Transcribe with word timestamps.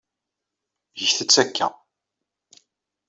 Get-t 0.99 1.35
akka. 1.43 1.67